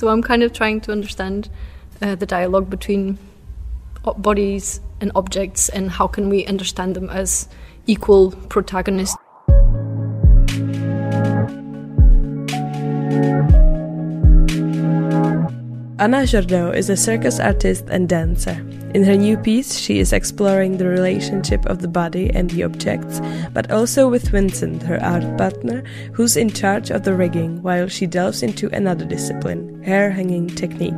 So 0.00 0.10
I'm 0.10 0.22
kind 0.22 0.44
of 0.44 0.52
trying 0.52 0.80
to 0.82 0.92
understand 0.92 1.48
uh, 2.00 2.14
the 2.14 2.24
dialogue 2.24 2.70
between 2.70 3.18
bodies 4.18 4.80
and 5.00 5.10
objects 5.16 5.68
and 5.70 5.90
how 5.90 6.06
can 6.06 6.28
we 6.28 6.46
understand 6.46 6.94
them 6.94 7.10
as 7.10 7.48
equal 7.88 8.30
protagonists. 8.30 9.16
Ana 15.98 16.22
Jordão 16.22 16.72
is 16.72 16.88
a 16.88 16.96
circus 16.96 17.40
artist 17.40 17.86
and 17.90 18.08
dancer. 18.08 18.64
In 18.94 19.04
her 19.04 19.16
new 19.16 19.36
piece, 19.36 19.78
she 19.78 19.98
is 19.98 20.14
exploring 20.14 20.78
the 20.78 20.88
relationship 20.88 21.66
of 21.66 21.82
the 21.82 21.88
body 21.88 22.30
and 22.30 22.48
the 22.48 22.62
objects, 22.62 23.20
but 23.52 23.70
also 23.70 24.08
with 24.08 24.30
Vincent, 24.30 24.82
her 24.82 24.98
art 25.02 25.36
partner, 25.36 25.82
who's 26.14 26.38
in 26.38 26.48
charge 26.48 26.90
of 26.90 27.02
the 27.02 27.14
rigging 27.14 27.62
while 27.62 27.86
she 27.88 28.06
delves 28.06 28.42
into 28.42 28.74
another 28.74 29.04
discipline, 29.04 29.82
hair 29.82 30.10
hanging 30.10 30.48
technique. 30.48 30.94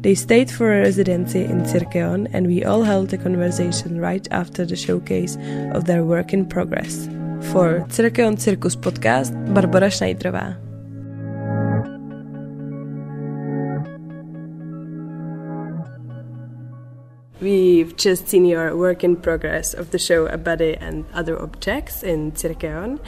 They 0.00 0.14
stayed 0.14 0.50
for 0.50 0.70
a 0.70 0.82
residency 0.82 1.44
in 1.44 1.62
Cirqueon, 1.62 2.28
and 2.34 2.46
we 2.46 2.62
all 2.62 2.82
held 2.82 3.12
a 3.14 3.18
conversation 3.18 4.00
right 4.00 4.28
after 4.30 4.66
the 4.66 4.76
showcase 4.76 5.38
of 5.72 5.86
their 5.86 6.04
work 6.04 6.34
in 6.34 6.44
progress. 6.44 7.06
For 7.52 7.86
Cirqueon 7.88 8.38
Circus 8.38 8.76
podcast, 8.76 9.32
Barbora 9.54 9.88
Schneiderová. 9.88 10.63
We've 17.74 17.96
just 17.96 18.28
seen 18.28 18.44
your 18.44 18.76
work 18.76 19.02
in 19.02 19.16
progress 19.16 19.74
of 19.74 19.90
the 19.90 19.98
show 19.98 20.26
A 20.26 20.38
Body 20.38 20.76
and 20.76 21.04
Other 21.12 21.36
Objects 21.42 22.04
in 22.04 22.30
Cirqueon. 22.30 23.00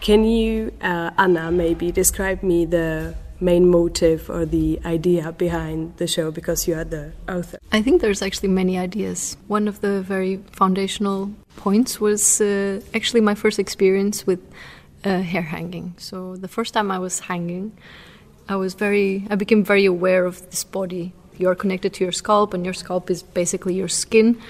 Can 0.00 0.24
you, 0.24 0.72
uh, 0.82 1.12
Ana, 1.16 1.52
maybe 1.52 1.92
describe 1.92 2.42
me 2.42 2.64
the 2.64 3.14
main 3.38 3.70
motive 3.70 4.28
or 4.28 4.44
the 4.44 4.80
idea 4.84 5.30
behind 5.30 5.96
the 5.98 6.08
show 6.08 6.32
because 6.32 6.66
you 6.66 6.74
are 6.74 6.82
the 6.82 7.12
author? 7.28 7.58
I 7.70 7.80
think 7.80 8.00
there's 8.00 8.20
actually 8.20 8.48
many 8.48 8.76
ideas. 8.76 9.36
One 9.46 9.68
of 9.68 9.82
the 9.82 10.02
very 10.02 10.42
foundational 10.50 11.30
points 11.54 12.00
was 12.00 12.40
uh, 12.40 12.80
actually 12.94 13.20
my 13.20 13.36
first 13.36 13.60
experience 13.60 14.26
with 14.26 14.40
uh, 15.04 15.20
hair 15.20 15.42
hanging. 15.42 15.94
So 15.96 16.34
the 16.34 16.48
first 16.48 16.74
time 16.74 16.90
I 16.90 16.98
was 16.98 17.20
hanging, 17.20 17.70
I 18.48 18.56
was 18.56 18.74
very, 18.74 19.28
I 19.30 19.36
became 19.36 19.62
very 19.62 19.84
aware 19.84 20.24
of 20.24 20.42
this 20.50 20.64
body 20.64 21.12
you're 21.40 21.54
connected 21.54 21.92
to 21.94 22.04
your 22.04 22.12
scalp, 22.12 22.54
and 22.54 22.64
your 22.64 22.74
scalp 22.74 23.10
is 23.10 23.22
basically 23.22 23.74
your 23.74 23.88
skin. 23.88 24.40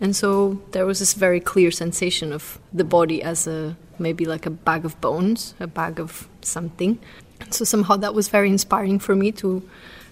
And 0.00 0.16
so 0.16 0.60
there 0.72 0.84
was 0.86 0.98
this 0.98 1.14
very 1.14 1.40
clear 1.40 1.70
sensation 1.70 2.32
of 2.32 2.58
the 2.72 2.84
body 2.84 3.22
as 3.22 3.46
a 3.46 3.76
maybe 3.98 4.24
like 4.24 4.46
a 4.46 4.50
bag 4.50 4.84
of 4.84 5.00
bones, 5.00 5.54
a 5.60 5.66
bag 5.66 6.00
of 6.00 6.28
something. 6.40 6.98
And 7.40 7.54
so 7.54 7.64
somehow 7.64 7.96
that 7.96 8.14
was 8.14 8.28
very 8.28 8.48
inspiring 8.48 8.98
for 8.98 9.14
me 9.14 9.32
to 9.32 9.62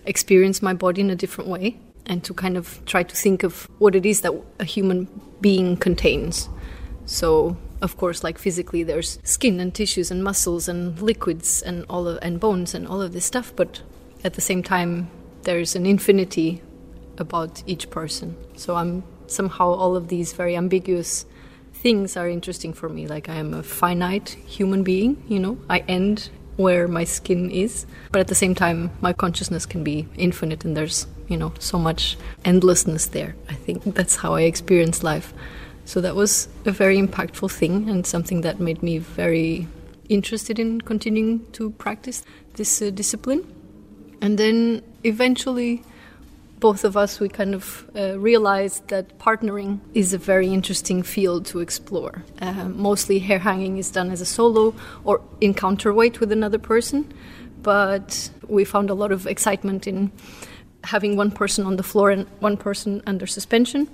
experience 0.04 0.62
my 0.62 0.74
body 0.74 1.00
in 1.00 1.10
a 1.10 1.16
different 1.16 1.50
way 1.50 1.76
and 2.06 2.22
to 2.24 2.34
kind 2.34 2.56
of 2.56 2.84
try 2.86 3.02
to 3.02 3.16
think 3.16 3.42
of 3.42 3.68
what 3.78 3.94
it 3.94 4.06
is 4.06 4.20
that 4.22 4.32
a 4.58 4.64
human 4.64 5.08
being 5.40 5.76
contains. 5.76 6.48
So 7.06 7.56
of 7.82 7.96
course 7.96 8.22
like 8.22 8.38
physically 8.38 8.82
there's 8.82 9.18
skin 9.24 9.60
and 9.60 9.74
tissues 9.74 10.10
and 10.10 10.22
muscles 10.22 10.68
and 10.68 11.00
liquids 11.00 11.62
and 11.62 11.84
all 11.88 12.06
of, 12.06 12.18
and 12.22 12.38
bones 12.38 12.74
and 12.74 12.86
all 12.86 13.00
of 13.00 13.12
this 13.12 13.24
stuff 13.24 13.52
but 13.56 13.80
at 14.22 14.34
the 14.34 14.40
same 14.40 14.62
time 14.62 15.10
there's 15.42 15.74
an 15.76 15.86
infinity 15.86 16.62
about 17.18 17.62
each 17.66 17.90
person. 17.90 18.36
So 18.56 18.76
I'm 18.76 19.02
somehow 19.26 19.68
all 19.68 19.96
of 19.96 20.08
these 20.08 20.32
very 20.32 20.56
ambiguous 20.56 21.26
things 21.72 22.16
are 22.16 22.28
interesting 22.28 22.72
for 22.72 22.88
me. 22.88 23.06
Like 23.06 23.28
I 23.28 23.34
am 23.34 23.54
a 23.54 23.62
finite 23.62 24.30
human 24.46 24.82
being, 24.82 25.22
you 25.28 25.38
know, 25.38 25.58
I 25.68 25.78
end 25.88 26.30
where 26.56 26.86
my 26.86 27.04
skin 27.04 27.50
is, 27.50 27.86
but 28.12 28.20
at 28.20 28.28
the 28.28 28.34
same 28.34 28.54
time, 28.54 28.90
my 29.00 29.12
consciousness 29.12 29.64
can 29.64 29.82
be 29.82 30.06
infinite, 30.16 30.62
and 30.64 30.76
there's 30.76 31.06
you 31.28 31.36
know 31.36 31.52
so 31.58 31.78
much 31.78 32.18
endlessness 32.44 33.06
there. 33.06 33.34
I 33.48 33.54
think 33.54 33.94
that's 33.94 34.16
how 34.16 34.34
I 34.34 34.42
experience 34.42 35.02
life. 35.02 35.32
So 35.86 36.00
that 36.02 36.14
was 36.14 36.48
a 36.66 36.70
very 36.70 36.98
impactful 37.00 37.50
thing 37.50 37.88
and 37.88 38.06
something 38.06 38.42
that 38.42 38.60
made 38.60 38.82
me 38.82 38.98
very 38.98 39.66
interested 40.08 40.58
in 40.58 40.80
continuing 40.80 41.50
to 41.52 41.70
practice 41.70 42.22
this 42.54 42.82
uh, 42.82 42.90
discipline. 42.90 43.42
And 44.20 44.38
then 44.38 44.82
eventually, 45.04 45.82
both 46.58 46.84
of 46.84 46.96
us, 46.96 47.20
we 47.20 47.28
kind 47.28 47.54
of 47.54 47.90
uh, 47.96 48.18
realized 48.18 48.88
that 48.88 49.18
partnering 49.18 49.80
is 49.94 50.12
a 50.12 50.18
very 50.18 50.48
interesting 50.48 51.02
field 51.02 51.46
to 51.46 51.60
explore. 51.60 52.22
Uh, 52.40 52.68
mostly 52.68 53.18
hair 53.18 53.38
hanging 53.38 53.78
is 53.78 53.90
done 53.90 54.10
as 54.10 54.20
a 54.20 54.26
solo 54.26 54.74
or 55.04 55.20
in 55.40 55.54
counterweight 55.54 56.20
with 56.20 56.30
another 56.30 56.58
person, 56.58 57.12
but 57.62 58.30
we 58.46 58.64
found 58.64 58.90
a 58.90 58.94
lot 58.94 59.10
of 59.10 59.26
excitement 59.26 59.86
in 59.86 60.12
having 60.84 61.16
one 61.16 61.30
person 61.30 61.66
on 61.66 61.76
the 61.76 61.82
floor 61.82 62.10
and 62.10 62.26
one 62.40 62.56
person 62.56 63.02
under 63.06 63.26
suspension 63.26 63.88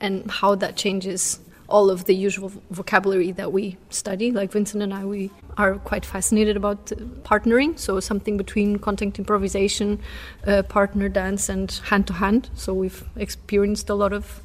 and 0.00 0.30
how 0.30 0.54
that 0.54 0.76
changes 0.76 1.40
all 1.68 1.90
of 1.90 2.04
the 2.04 2.14
usual 2.14 2.52
vocabulary 2.70 3.32
that 3.32 3.52
we 3.52 3.76
study. 3.90 4.30
Like 4.30 4.52
Vincent 4.52 4.82
and 4.82 4.92
I, 4.92 5.04
we 5.04 5.30
are 5.56 5.74
quite 5.74 6.04
fascinated 6.04 6.56
about 6.56 6.86
partnering, 7.24 7.78
so 7.78 8.00
something 8.00 8.36
between 8.36 8.78
contact 8.78 9.18
improvisation, 9.18 10.00
uh, 10.46 10.62
partner 10.62 11.08
dance, 11.08 11.48
and 11.48 11.70
hand 11.84 12.06
to 12.08 12.14
hand. 12.14 12.50
So 12.54 12.74
we've 12.74 13.04
experienced 13.16 13.88
a 13.90 13.94
lot 13.94 14.12
of 14.12 14.42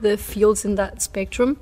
the 0.00 0.16
fields 0.16 0.64
in 0.64 0.76
that 0.76 1.02
spectrum, 1.02 1.58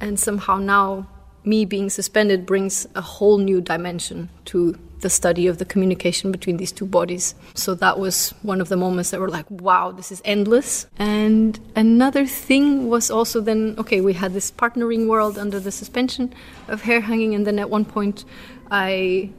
and 0.00 0.18
somehow 0.18 0.58
now 0.58 1.06
me 1.44 1.64
being 1.64 1.90
suspended 1.90 2.46
brings 2.46 2.86
a 2.94 3.00
whole 3.00 3.38
new 3.38 3.60
dimension 3.60 4.28
to 4.46 4.78
the 5.00 5.10
study 5.10 5.46
of 5.46 5.58
the 5.58 5.64
communication 5.64 6.32
between 6.32 6.56
these 6.56 6.72
two 6.72 6.86
bodies. 6.86 7.34
So 7.54 7.74
that 7.74 7.98
was 7.98 8.34
one 8.42 8.60
of 8.60 8.68
the 8.68 8.76
moments 8.76 9.10
that 9.10 9.20
were 9.20 9.28
like, 9.28 9.50
wow, 9.50 9.92
this 9.92 10.10
is 10.12 10.22
endless. 10.24 10.86
And 10.98 11.58
another 11.76 12.26
thing 12.26 12.88
was 12.88 13.10
also 13.10 13.40
then, 13.40 13.74
okay, 13.78 14.00
we 14.00 14.14
had 14.14 14.32
this 14.32 14.50
partnering 14.50 15.06
world 15.06 15.38
under 15.38 15.60
the 15.60 15.70
suspension 15.70 16.34
of 16.68 16.82
hair 16.82 17.00
hanging, 17.00 17.34
and 17.34 17.46
then 17.46 17.58
at 17.58 17.70
one 17.70 17.84
point 17.84 18.24
I 18.70 19.30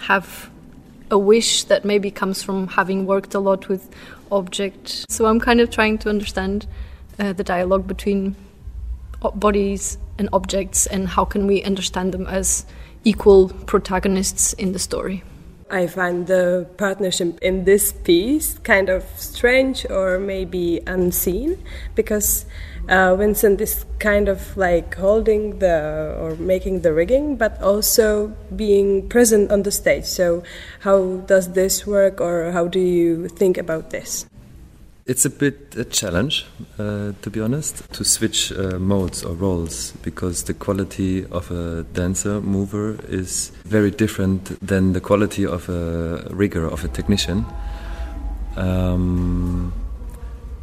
have 0.00 0.50
a 1.10 1.18
wish 1.18 1.64
that 1.64 1.84
maybe 1.84 2.10
comes 2.10 2.42
from 2.42 2.68
having 2.68 3.06
worked 3.06 3.34
a 3.34 3.40
lot 3.40 3.68
with 3.68 3.92
object. 4.30 5.10
So 5.10 5.26
I'm 5.26 5.40
kind 5.40 5.60
of 5.60 5.70
trying 5.70 5.98
to 5.98 6.08
understand 6.08 6.66
uh, 7.18 7.32
the 7.32 7.44
dialogue 7.44 7.86
between 7.86 8.36
bodies 9.34 9.98
and 10.18 10.28
objects 10.32 10.86
and 10.86 11.08
how 11.08 11.24
can 11.24 11.46
we 11.46 11.62
understand 11.62 12.12
them 12.12 12.26
as 12.26 12.64
equal 13.04 13.48
protagonists 13.66 14.52
in 14.54 14.72
the 14.72 14.78
story. 14.78 15.22
I 15.70 15.86
find 15.86 16.26
the 16.26 16.66
partnership 16.78 17.38
in 17.40 17.64
this 17.64 17.92
piece 17.92 18.58
kind 18.58 18.88
of 18.88 19.04
strange 19.16 19.86
or 19.88 20.18
maybe 20.18 20.80
unseen 20.84 21.62
because 21.94 22.44
uh, 22.88 23.14
Vincent 23.14 23.60
is 23.60 23.84
kind 24.00 24.28
of 24.28 24.56
like 24.56 24.94
holding 24.96 25.60
the 25.60 26.16
or 26.18 26.34
making 26.36 26.80
the 26.80 26.92
rigging, 26.92 27.36
but 27.36 27.60
also 27.62 28.34
being 28.56 29.08
present 29.08 29.52
on 29.52 29.62
the 29.62 29.70
stage. 29.70 30.04
So, 30.04 30.42
how 30.80 31.18
does 31.26 31.52
this 31.52 31.86
work, 31.86 32.20
or 32.20 32.50
how 32.52 32.66
do 32.66 32.80
you 32.80 33.28
think 33.28 33.58
about 33.58 33.90
this? 33.90 34.26
It's 35.06 35.24
a 35.24 35.30
bit 35.30 35.74
a 35.76 35.84
challenge, 35.84 36.44
uh, 36.78 37.12
to 37.22 37.30
be 37.30 37.40
honest, 37.40 37.90
to 37.94 38.04
switch 38.04 38.52
uh, 38.52 38.78
modes 38.78 39.24
or 39.24 39.34
roles 39.34 39.92
because 40.02 40.44
the 40.44 40.54
quality 40.54 41.24
of 41.26 41.50
a 41.50 41.84
dancer 41.94 42.40
mover 42.40 42.98
is 43.08 43.50
very 43.64 43.90
different 43.90 44.60
than 44.60 44.92
the 44.92 45.00
quality 45.00 45.46
of 45.46 45.68
a 45.68 46.28
rigger 46.30 46.66
of 46.66 46.84
a 46.84 46.88
technician. 46.88 47.46
Um, 48.56 49.72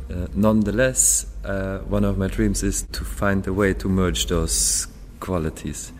uh, 0.09 0.27
nonetheless, 0.35 1.25
uh, 1.43 1.79
one 1.79 2.05
of 2.05 2.17
my 2.17 2.27
dreams 2.27 2.63
is 2.63 2.83
to 2.91 3.03
find 3.03 3.45
a 3.47 3.53
way 3.53 3.73
to 3.73 3.89
merge 3.89 4.27
those 4.27 4.87
qualities, 5.19 5.91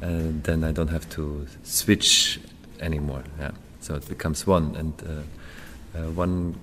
and 0.00 0.42
then 0.42 0.64
I 0.64 0.72
don't 0.72 0.90
have 0.90 1.08
to 1.10 1.46
switch 1.62 2.40
anymore. 2.80 3.22
Yeah, 3.38 3.52
so 3.80 3.94
it 3.94 4.08
becomes 4.08 4.46
one, 4.46 4.74
and 4.76 4.92
uh, 5.02 5.98
uh, 5.98 6.10
one 6.10 6.56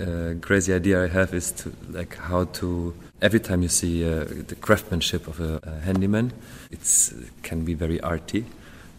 uh, 0.00 0.34
crazy 0.40 0.72
idea 0.72 1.04
I 1.04 1.08
have 1.08 1.34
is 1.34 1.52
to 1.52 1.72
like 1.90 2.16
how 2.16 2.44
to 2.44 2.94
every 3.22 3.40
time 3.40 3.62
you 3.62 3.68
see 3.68 4.04
uh, 4.04 4.24
the 4.24 4.56
craftsmanship 4.60 5.26
of 5.26 5.40
a, 5.40 5.60
a 5.62 5.80
handyman, 5.80 6.32
it 6.70 7.12
can 7.42 7.64
be 7.64 7.74
very 7.74 8.00
arty, 8.00 8.44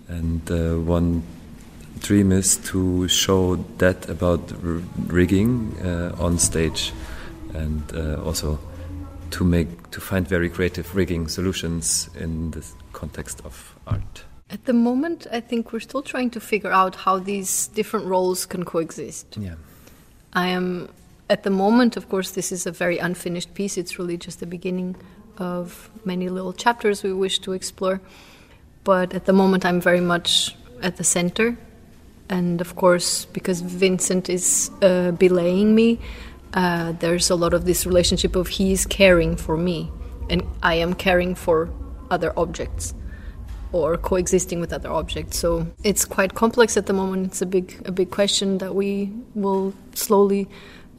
and 0.07 0.49
uh, 0.51 0.75
one 0.75 1.23
dream 1.99 2.31
is 2.31 2.57
to 2.57 3.07
show 3.07 3.55
that 3.77 4.09
about 4.09 4.51
rigging 5.07 5.75
uh, 5.83 6.15
on 6.19 6.37
stage, 6.37 6.93
and 7.53 7.83
uh, 7.93 8.21
also 8.23 8.59
to 9.31 9.43
make 9.43 9.91
to 9.91 10.01
find 10.01 10.27
very 10.27 10.49
creative 10.49 10.95
rigging 10.95 11.27
solutions 11.27 12.09
in 12.15 12.51
the 12.51 12.65
context 12.93 13.41
of 13.45 13.75
art. 13.85 14.23
At 14.49 14.63
the 14.65 14.73
moment, 14.73 15.27
I 15.31 15.41
think 15.41 15.73
we're 15.73 15.81
still 15.81 16.01
trying 16.01 16.29
to 16.31 16.39
figure 16.39 16.71
out 16.71 16.95
how 16.95 17.19
these 17.19 17.67
different 17.67 18.05
roles 18.05 18.45
can 18.45 18.63
coexist. 18.63 19.37
Yeah. 19.37 19.55
I 20.33 20.47
am, 20.47 20.89
at 21.29 21.43
the 21.43 21.49
moment, 21.49 21.97
of 21.97 22.09
course, 22.09 22.31
this 22.31 22.51
is 22.51 22.65
a 22.67 22.71
very 22.71 22.97
unfinished 22.97 23.53
piece. 23.53 23.77
It's 23.77 23.97
really 23.99 24.17
just 24.17 24.39
the 24.39 24.45
beginning 24.45 24.95
of 25.37 25.89
many 26.05 26.29
little 26.29 26.53
chapters 26.53 27.03
we 27.03 27.13
wish 27.13 27.39
to 27.39 27.53
explore. 27.53 28.01
But 28.83 29.13
at 29.13 29.25
the 29.25 29.33
moment, 29.33 29.65
I'm 29.65 29.81
very 29.81 30.01
much 30.01 30.55
at 30.81 30.97
the 30.97 31.03
center 31.03 31.57
And 32.29 32.61
of 32.61 32.75
course, 32.75 33.25
because 33.25 33.61
Vincent 33.61 34.29
is 34.29 34.69
uh, 34.81 35.11
belaying 35.11 35.75
me, 35.75 35.99
uh, 36.53 36.93
there's 36.99 37.29
a 37.29 37.35
lot 37.35 37.53
of 37.53 37.65
this 37.65 37.85
relationship 37.85 38.35
of 38.35 38.47
he's 38.47 38.85
caring 38.85 39.35
for 39.35 39.57
me 39.57 39.91
and 40.29 40.43
I 40.61 40.75
am 40.75 40.93
caring 40.93 41.35
for 41.35 41.69
other 42.09 42.33
objects 42.37 42.93
or 43.71 43.97
coexisting 43.97 44.59
with 44.59 44.71
other 44.73 44.89
objects. 44.89 45.37
So 45.37 45.67
it's 45.83 46.05
quite 46.05 46.33
complex 46.33 46.77
at 46.77 46.85
the 46.85 46.93
moment. 46.93 47.27
It's 47.27 47.41
a 47.41 47.45
big 47.45 47.81
a 47.85 47.91
big 47.91 48.11
question 48.11 48.57
that 48.59 48.75
we 48.75 49.11
will 49.35 49.73
slowly 49.93 50.47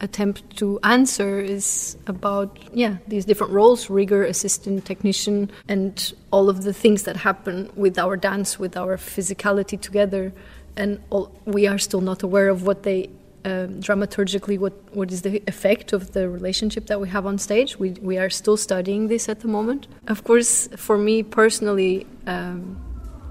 attempt 0.00 0.56
to 0.56 0.78
answer 0.84 1.40
is 1.40 1.96
about 2.06 2.56
yeah 2.72 2.98
these 3.08 3.24
different 3.24 3.52
roles 3.52 3.90
rigger 3.90 4.22
assistant 4.22 4.84
technician 4.84 5.50
and 5.66 6.12
all 6.30 6.48
of 6.48 6.62
the 6.62 6.72
things 6.72 7.02
that 7.02 7.16
happen 7.16 7.68
with 7.74 7.98
our 7.98 8.16
dance 8.16 8.60
with 8.60 8.76
our 8.76 8.96
physicality 8.96 9.80
together 9.80 10.32
and 10.76 11.00
all, 11.10 11.32
we 11.44 11.66
are 11.66 11.78
still 11.78 12.00
not 12.00 12.22
aware 12.22 12.48
of 12.48 12.62
what 12.62 12.84
they 12.84 13.10
um, 13.44 13.80
dramaturgically 13.80 14.58
what, 14.58 14.72
what 14.94 15.12
is 15.12 15.22
the 15.22 15.42
effect 15.46 15.92
of 15.92 16.12
the 16.12 16.28
relationship 16.28 16.86
that 16.86 17.00
we 17.00 17.08
have 17.08 17.26
on 17.26 17.38
stage. 17.38 17.78
We, 17.78 17.90
we 17.92 18.18
are 18.18 18.30
still 18.30 18.56
studying 18.56 19.08
this 19.08 19.28
at 19.28 19.40
the 19.40 19.48
moment. 19.48 19.86
Of 20.06 20.24
course, 20.24 20.68
for 20.76 20.98
me 20.98 21.22
personally, 21.22 22.06
um, 22.26 22.84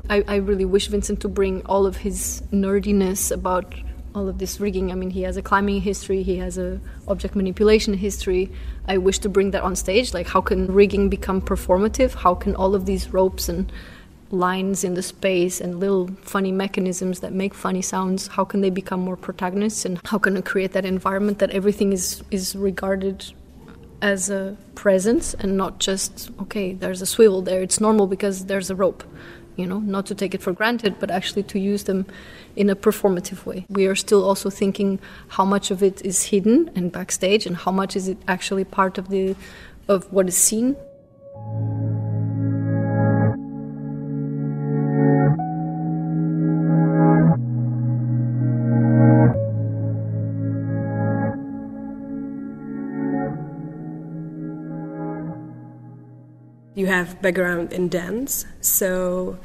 I, 0.10 0.24
I 0.28 0.36
really 0.38 0.66
wish 0.66 0.88
Vincent 0.88 1.20
to 1.22 1.28
bring 1.28 1.66
all 1.66 1.86
of 1.86 1.98
his 1.98 2.42
nerdiness 2.52 3.32
about 3.32 3.74
all 4.16 4.28
of 4.30 4.40
this 4.40 4.60
rigging. 4.60 4.92
I 4.92 4.96
mean, 4.96 5.12
he 5.12 5.22
has 5.24 5.38
a 5.38 5.42
climbing 5.42 5.82
history, 5.82 6.24
he 6.24 6.38
has 6.38 6.58
a 6.58 6.80
object 7.08 7.36
manipulation 7.36 7.94
history. 7.94 8.52
I 8.88 8.98
wish 8.98 9.20
to 9.20 9.30
bring 9.30 9.52
that 9.52 9.64
on 9.64 9.76
stage. 9.76 10.14
Like, 10.14 10.28
how 10.28 10.42
can 10.42 10.68
rigging 10.68 11.10
become 11.10 11.42
performative? 11.42 12.16
How 12.16 12.34
can 12.34 12.56
all 12.56 12.74
of 12.74 12.86
these 12.86 13.14
ropes 13.14 13.50
and 13.50 13.72
lines 14.32 14.84
in 14.84 14.94
the 14.94 15.02
space 15.02 15.62
and 15.62 15.80
little 15.80 16.08
funny 16.22 16.52
mechanisms 16.52 17.22
that 17.22 17.32
make 17.32 17.54
funny 17.54 17.82
sounds 17.82 18.28
how 18.28 18.44
can 18.44 18.62
they 18.62 18.70
become 18.70 19.00
more 19.00 19.16
protagonists 19.16 19.86
and 19.86 20.00
how 20.06 20.18
can 20.18 20.34
we 20.34 20.42
create 20.42 20.74
that 20.74 20.86
environment 20.86 21.40
that 21.40 21.50
everything 21.52 21.94
is 21.94 22.22
is 22.30 22.56
regarded 22.56 23.34
as 24.02 24.30
a 24.30 24.56
presence 24.76 25.34
and 25.36 25.56
not 25.56 25.80
just 25.80 26.30
okay 26.42 26.74
there's 26.74 27.02
a 27.02 27.06
swivel 27.06 27.42
there 27.42 27.62
it's 27.62 27.80
normal 27.80 28.06
because 28.06 28.46
there's 28.46 28.70
a 28.70 28.76
rope 28.76 29.04
you 29.56 29.66
know 29.66 29.80
not 29.80 30.06
to 30.06 30.14
take 30.14 30.36
it 30.36 30.42
for 30.42 30.52
granted 30.52 31.00
but 31.00 31.10
actually 31.10 31.44
to 31.44 31.58
use 31.58 31.86
them 31.86 32.06
in 32.58 32.72
a 32.72 32.76
performative 32.76 33.46
way. 33.46 33.66
We 33.70 33.86
are 33.86 33.96
still 33.96 34.26
also 34.26 34.50
thinking 34.50 35.00
how 35.30 35.46
much 35.46 35.70
of 35.70 35.84
it 35.84 36.04
is 36.04 36.24
hidden 36.24 36.72
and 36.76 36.92
backstage 36.92 37.46
and 37.46 37.56
how 37.56 37.72
much 37.72 37.96
is 37.96 38.08
it 38.08 38.18
actually 38.28 38.64
part 38.66 38.98
of 38.98 39.10
the 39.10 39.36
of 39.88 40.12
what 40.12 40.28
is 40.28 40.36
seen 40.36 40.76
you 56.78 56.86
have 56.86 57.20
background 57.24 57.74
in 57.74 57.90
dance 57.90 58.46
so 58.62 59.36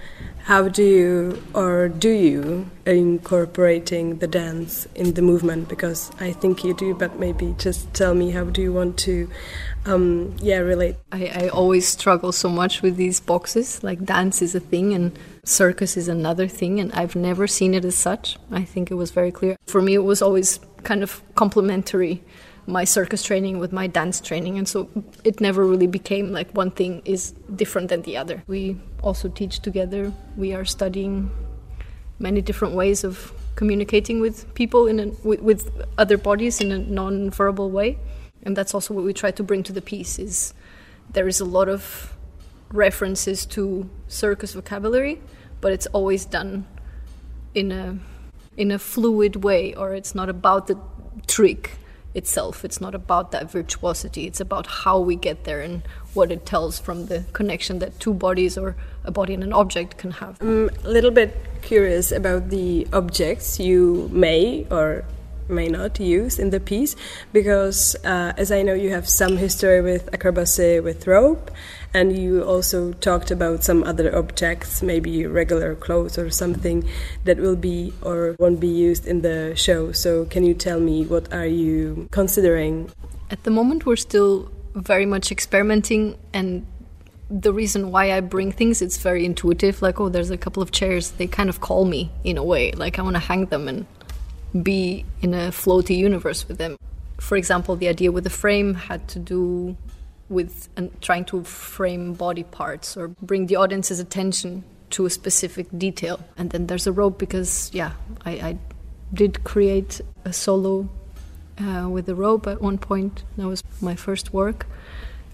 how 0.44 0.69
do 0.69 0.82
you 0.82 1.43
or 1.55 1.88
do 1.88 2.11
you 2.11 2.70
incorporating 2.84 4.19
the 4.19 4.26
dance 4.26 4.87
in 4.94 5.14
the 5.14 5.23
movement? 5.23 5.67
Because 5.67 6.11
i 6.20 6.31
think 6.31 6.62
you 6.62 6.75
do 6.75 6.94
but 6.94 7.19
maybe 7.19 7.55
just 7.56 7.93
tell 7.94 8.14
me 8.14 8.32
how 8.32 8.44
do 8.44 8.61
you 8.61 8.70
want 8.70 8.99
to 8.99 9.31
um, 9.87 10.37
yeah 10.40 10.58
relate? 10.58 10.96
I, 11.11 11.26
I 11.44 11.49
always 11.49 11.88
struggle 11.88 12.32
so 12.32 12.50
much 12.50 12.82
with 12.82 12.96
these 12.96 13.19
boxes 13.19 13.82
like 13.82 14.05
dance 14.05 14.43
is 14.43 14.55
a 14.55 14.61
thing 14.61 14.93
and 14.93 15.19
circus 15.43 15.96
is 15.96 16.08
another 16.08 16.46
thing 16.46 16.81
and 16.81 16.93
i've 16.93 17.17
never 17.17 17.46
seen 17.46 17.73
it 17.73 17.87
as 17.87 17.96
such. 17.96 18.37
I 18.50 18.64
think 18.64 18.90
it 18.90 18.94
was 18.96 19.11
very 19.11 19.32
clear. 19.32 19.56
For 19.67 19.81
me 19.81 19.94
it 19.94 20.05
was 20.05 20.20
always 20.20 20.61
kind 20.82 21.02
of 21.02 21.23
complementary 21.35 22.23
my 22.67 22.85
circus 22.85 23.23
training 23.23 23.59
with 23.59 23.73
my 23.73 23.87
dance 23.87 24.20
training 24.20 24.56
and 24.56 24.69
so 24.69 24.88
it 25.25 25.41
never 25.41 25.64
really 25.64 25.87
became 25.87 26.31
like 26.32 26.50
one 26.53 26.70
thing 26.70 27.03
is 27.05 27.32
different 27.56 27.88
than 27.88 28.03
the 28.03 28.17
other. 28.17 28.43
We 28.47 28.76
also 29.03 29.29
teach 29.29 29.61
together. 29.61 30.12
We 30.37 30.55
are 30.55 30.64
studying 30.64 31.31
many 32.19 32.41
different 32.41 32.75
ways 32.75 33.03
of 33.03 33.32
communicating 33.56 34.20
with 34.20 34.53
people 34.55 34.87
in 34.87 35.00
a, 35.00 35.06
with, 35.25 35.41
with 35.41 35.85
other 35.99 36.17
bodies 36.17 36.61
in 36.61 36.73
a 36.73 36.79
non-verbal 36.79 37.70
way 37.70 37.99
and 38.44 38.56
that's 38.56 38.75
also 38.75 38.94
what 38.94 39.05
we 39.05 39.12
try 39.12 39.31
to 39.31 39.43
bring 39.43 39.62
to 39.62 39.73
the 39.73 39.82
piece 39.82 40.19
is 40.19 40.55
there 41.12 41.29
is 41.29 41.41
a 41.41 41.44
lot 41.44 41.69
of 41.69 42.17
references 42.70 43.44
to 43.44 43.88
circus 44.09 44.55
vocabulary 44.55 45.20
but 45.61 45.73
it's 45.73 45.87
always 45.88 46.25
done 46.25 46.67
in 47.55 47.70
a 47.70 47.99
in 48.56 48.70
a 48.70 48.79
fluid 48.79 49.37
way 49.37 49.75
or 49.75 49.94
it's 49.94 50.14
not 50.14 50.29
about 50.29 50.67
the 50.67 50.79
trick 51.26 51.73
itself. 52.14 52.64
It's 52.64 52.81
not 52.81 52.94
about 52.94 53.31
that 53.32 53.50
virtuosity. 53.50 54.26
It's 54.26 54.41
about 54.41 54.67
how 54.67 54.99
we 54.99 55.17
get 55.17 55.44
there 55.44 55.61
and 55.61 55.82
what 56.14 56.31
it 56.31 56.44
tells 56.44 56.79
from 56.79 57.06
the 57.06 57.25
connection 57.32 57.79
that 57.79 57.99
two 58.00 58.12
bodies 58.12 58.59
or 58.59 58.76
a 59.05 59.11
body 59.11 59.35
and 59.35 59.43
an 59.43 59.53
object 59.53 59.99
can 59.99 60.12
have. 60.12 60.41
I'm 60.41 60.69
a 60.85 60.88
little 60.88 61.11
bit 61.11 61.37
curious 61.62 62.12
about 62.12 62.50
the 62.50 62.87
objects 62.93 63.59
you 63.59 64.09
may 64.12 64.67
or 64.70 65.05
may 65.52 65.69
not 65.69 66.00
use 66.00 66.38
in 66.38 66.50
the 66.50 66.60
piece 66.60 66.96
because, 67.32 67.94
uh, 68.04 68.32
as 68.37 68.50
I 68.50 68.62
know, 68.62 68.75
you 68.75 68.90
have 68.90 69.08
some 69.08 69.37
history 69.37 69.81
with 69.81 70.10
acrobacy 70.12 70.82
with 70.82 71.06
rope, 71.06 71.50
and 71.94 72.16
you 72.16 72.43
also 72.43 72.93
talked 72.94 73.31
about 73.31 73.62
some 73.62 73.84
other 73.84 74.16
objects, 74.16 74.82
maybe 74.82 75.26
regular 75.26 75.75
clothes 75.75 76.19
or 76.19 76.31
something 76.31 76.88
that 77.25 77.38
will 77.38 77.56
be 77.56 77.93
or 78.02 78.34
won't 78.38 78.60
be 78.60 78.69
used 78.69 79.06
in 79.06 79.22
the 79.22 79.54
show. 79.54 79.93
So, 79.93 80.25
can 80.25 80.44
you 80.44 80.54
tell 80.54 80.81
me 80.81 81.04
what 81.04 81.32
are 81.32 81.46
you 81.46 82.08
considering? 82.10 82.90
At 83.31 83.44
the 83.44 83.50
moment, 83.50 83.87
we're 83.87 83.96
still 83.96 84.50
very 84.75 85.06
much 85.06 85.31
experimenting 85.31 86.16
and 86.32 86.66
the 87.32 87.52
reason 87.52 87.90
why 87.90 88.12
I 88.12 88.20
bring 88.20 88.52
things, 88.52 88.82
it's 88.82 88.99
very 88.99 89.25
intuitive. 89.25 89.81
Like, 89.81 89.99
oh, 90.00 90.10
there's 90.10 90.31
a 90.31 90.37
couple 90.37 90.62
of 90.62 90.70
chairs. 90.70 91.12
They 91.12 91.26
kind 91.26 91.49
of 91.49 91.60
call 91.60 91.87
me 91.87 92.10
in 92.25 92.37
a 92.37 92.44
way. 92.44 92.72
Like, 92.72 92.99
I 92.99 93.02
want 93.02 93.16
to 93.16 93.20
hang 93.20 93.46
them 93.46 93.69
and 93.69 93.87
be 94.62 95.04
in 95.20 95.34
a 95.34 95.50
floaty 95.50 95.96
universe 95.96 96.46
with 96.49 96.58
them. 96.58 96.76
For 97.19 97.37
example, 97.37 97.76
the 97.76 97.88
idea 97.88 98.10
with 98.10 98.25
the 98.25 98.31
frame 98.31 98.75
had 98.75 99.08
to 99.08 99.19
do 99.19 99.76
with 100.28 100.69
trying 101.00 101.25
to 101.26 101.44
frame 101.44 102.14
body 102.14 102.43
parts 102.43 102.96
or 102.96 103.08
bring 103.08 103.46
the 103.46 103.56
audience's 103.56 104.00
attention 104.00 104.64
to 104.90 105.06
a 105.06 105.10
specific 105.10 105.66
detail. 105.76 106.20
And 106.37 106.50
then 106.50 106.66
there's 106.66 106.87
a 106.87 106.93
rope 106.93 107.19
because, 107.19 107.70
yeah, 107.72 107.93
I, 108.25 108.31
I 108.31 108.58
did 109.14 109.44
create 109.44 110.00
a 110.25 110.32
solo 110.32 110.88
uh, 111.58 111.88
with 111.88 112.08
a 112.08 112.14
rope 112.14 112.46
at 112.46 112.60
one 112.60 112.78
point. 112.78 113.25
That 113.37 113.47
was 113.47 113.62
my 113.80 113.94
first 113.94 114.32
work. 114.32 114.66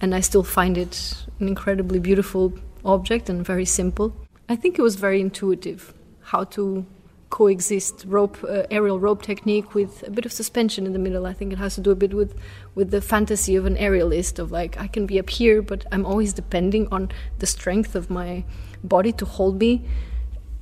And 0.00 0.14
I 0.14 0.20
still 0.20 0.44
find 0.44 0.78
it 0.78 1.25
an 1.40 1.48
incredibly 1.48 1.98
beautiful 1.98 2.52
object 2.84 3.28
and 3.28 3.44
very 3.44 3.64
simple. 3.64 4.14
I 4.48 4.56
think 4.56 4.78
it 4.78 4.82
was 4.82 4.96
very 4.96 5.20
intuitive 5.20 5.92
how 6.22 6.44
to 6.44 6.84
coexist 7.30 8.04
rope 8.06 8.38
uh, 8.44 8.62
aerial 8.70 8.99
rope 8.99 9.23
technique 9.23 9.75
with 9.75 10.02
a 10.06 10.11
bit 10.11 10.25
of 10.25 10.32
suspension 10.32 10.87
in 10.87 10.92
the 10.92 10.99
middle. 10.99 11.26
I 11.26 11.32
think 11.32 11.52
it 11.52 11.58
has 11.58 11.75
to 11.75 11.80
do 11.80 11.90
a 11.90 11.94
bit 11.94 12.14
with 12.14 12.35
with 12.75 12.90
the 12.90 13.00
fantasy 13.00 13.54
of 13.54 13.66
an 13.66 13.76
aerialist 13.76 14.38
of 14.38 14.50
like 14.50 14.78
i 14.78 14.87
can 14.87 15.04
be 15.06 15.18
up 15.18 15.28
here 15.28 15.61
but 15.61 15.85
i'm 15.92 16.06
always 16.06 16.32
depending 16.32 16.88
on 16.90 17.11
the 17.38 17.47
strength 17.47 17.94
of 17.94 18.08
my 18.08 18.44
body 18.82 19.12
to 19.12 19.25
hold 19.25 19.58
me 19.58 19.85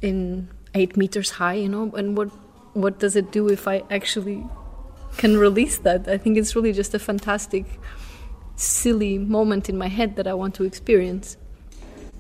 in 0.03 0.49
eight 0.75 0.97
meters 0.97 1.31
high 1.33 1.55
you 1.55 1.69
know? 1.69 1.93
And 1.95 2.17
what 2.17 2.29
what 2.73 2.99
does 2.99 3.17
it 3.17 3.31
do 3.31 3.49
if 3.49 3.69
i 3.69 3.83
actually 3.91 4.45
can 5.17 5.37
release 5.37 5.79
that? 5.79 6.09
I 6.09 6.19
think 6.19 6.37
it's 6.37 6.55
really 6.55 6.73
just 6.73 6.93
a 6.95 6.99
fantastic 6.99 7.65
silly 8.57 9.19
moment 9.19 9.69
in 9.69 9.79
my 9.79 9.89
head 9.89 10.17
that 10.17 10.27
i 10.27 10.35
want 10.35 10.55
to 10.57 10.65
experience. 10.65 11.37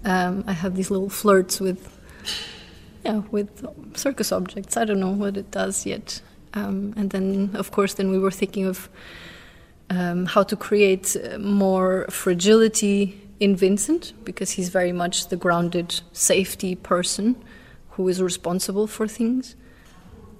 Um, 0.04 0.44
i 0.46 0.52
have 0.52 0.76
these 0.76 0.90
little 0.90 1.10
flirts 1.10 1.60
with 1.60 1.95
yeah, 3.06 3.22
with 3.30 3.64
circus 3.96 4.32
objects. 4.32 4.76
I 4.76 4.84
don't 4.84 4.98
know 4.98 5.16
what 5.22 5.36
it 5.36 5.50
does 5.52 5.86
yet. 5.86 6.20
Um, 6.54 6.92
and 6.96 7.10
then, 7.10 7.50
of 7.54 7.70
course, 7.70 7.94
then 7.94 8.10
we 8.10 8.18
were 8.18 8.32
thinking 8.32 8.66
of 8.66 8.88
um, 9.90 10.26
how 10.26 10.42
to 10.42 10.56
create 10.56 11.16
uh, 11.16 11.38
more 11.38 12.06
fragility 12.10 13.20
in 13.38 13.54
Vincent 13.54 14.12
because 14.24 14.50
he's 14.52 14.70
very 14.70 14.92
much 14.92 15.28
the 15.28 15.36
grounded 15.36 16.00
safety 16.12 16.74
person 16.74 17.36
who 17.90 18.08
is 18.08 18.20
responsible 18.20 18.88
for 18.88 19.06
things. 19.06 19.54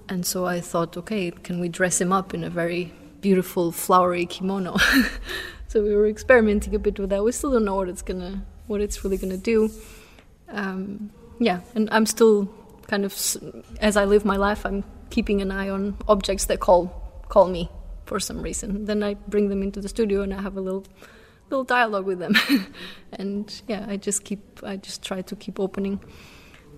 And 0.09 0.25
so 0.25 0.45
I 0.45 0.59
thought, 0.59 0.97
okay, 0.97 1.31
can 1.31 1.61
we 1.61 1.69
dress 1.69 2.01
him 2.01 2.11
up 2.11 2.33
in 2.33 2.43
a 2.43 2.49
very 2.49 2.91
beautiful 3.21 3.71
flowery 3.71 4.25
kimono? 4.25 4.77
so 5.69 5.83
we 5.83 5.95
were 5.95 6.07
experimenting 6.07 6.75
a 6.75 6.79
bit 6.79 6.99
with 6.99 7.11
that. 7.11 7.23
We 7.23 7.31
still 7.31 7.51
don't 7.51 7.65
know 7.65 7.75
what 7.75 7.87
it's 7.87 8.01
gonna, 8.01 8.45
what 8.67 8.81
it's 8.81 9.03
really 9.03 9.17
gonna 9.17 9.37
do. 9.37 9.71
Um, 10.49 11.11
yeah, 11.39 11.61
and 11.75 11.89
I'm 11.91 12.05
still 12.05 12.49
kind 12.87 13.05
of 13.05 13.13
as 13.79 13.97
I 13.97 14.05
live 14.05 14.25
my 14.25 14.37
life, 14.37 14.65
I'm 14.65 14.83
keeping 15.09 15.41
an 15.41 15.51
eye 15.51 15.69
on 15.69 15.97
objects 16.07 16.45
that 16.45 16.59
call 16.59 16.87
call 17.29 17.47
me 17.47 17.69
for 18.05 18.19
some 18.19 18.41
reason. 18.41 18.85
Then 18.85 19.03
I 19.03 19.15
bring 19.15 19.49
them 19.49 19.61
into 19.61 19.81
the 19.81 19.89
studio 19.89 20.21
and 20.21 20.33
I 20.33 20.41
have 20.41 20.57
a 20.57 20.61
little 20.61 20.85
little 21.49 21.63
dialogue 21.63 22.05
with 22.05 22.19
them, 22.19 22.35
and 23.13 23.61
yeah, 23.67 23.85
I 23.87 23.97
just 23.97 24.23
keep 24.23 24.39
I 24.63 24.77
just 24.77 25.03
try 25.03 25.21
to 25.21 25.35
keep 25.35 25.59
opening 25.59 25.99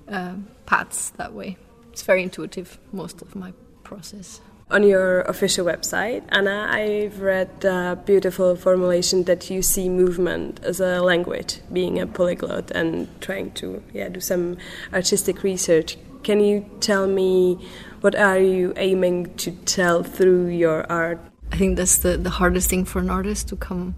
uh, 0.08 0.36
paths 0.66 1.12
that 1.18 1.34
way. 1.34 1.58
it's 1.92 2.02
very 2.02 2.24
intuitive, 2.24 2.80
most 2.92 3.22
of 3.22 3.36
my 3.36 3.54
process. 3.84 4.42
On 4.72 4.84
your 4.84 5.22
official 5.22 5.66
website, 5.66 6.24
Ana, 6.30 6.68
I've 6.70 7.22
read 7.22 7.66
a 7.66 7.96
beautiful 8.06 8.56
formulation 8.56 9.24
that 9.24 9.50
you 9.50 9.64
see 9.64 9.90
movement 9.90 10.60
as 10.64 10.80
a 10.80 11.02
language, 11.02 11.62
being 11.74 12.00
a 12.00 12.06
polyglot 12.06 12.70
and 12.72 13.08
trying 13.20 13.52
to 13.54 13.82
yeah, 13.94 14.10
do 14.10 14.20
some 14.20 14.58
artistic 14.94 15.42
research. 15.42 15.98
Can 16.22 16.40
you 16.40 16.70
tell 16.82 17.08
me 17.08 17.58
what 18.02 18.14
are 18.14 18.38
you 18.38 18.74
aiming 18.78 19.34
to 19.38 19.52
tell 19.66 20.04
through 20.04 20.48
your 20.50 20.86
art? 20.92 21.20
I 21.52 21.58
think 21.58 21.76
that's 21.76 21.98
the, 21.98 22.18
the 22.18 22.30
hardest 22.30 22.70
thing 22.70 22.86
for 22.86 23.00
an 23.00 23.10
artist 23.10 23.48
to 23.48 23.56
come 23.56 23.96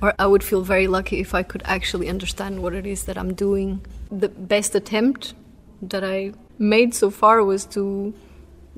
or 0.00 0.14
I 0.18 0.26
would 0.26 0.44
feel 0.44 0.62
very 0.62 0.86
lucky 0.86 1.20
if 1.20 1.34
I 1.34 1.42
could 1.42 1.62
actually 1.64 2.08
understand 2.08 2.62
what 2.62 2.74
it 2.74 2.86
is 2.86 3.04
that 3.04 3.18
I'm 3.18 3.34
doing. 3.34 3.84
The 4.10 4.28
best 4.28 4.74
attempt 4.74 5.34
that 5.82 6.04
I 6.04 6.32
made 6.58 6.94
so 6.94 7.10
far 7.10 7.42
was 7.44 7.64
to 7.66 8.14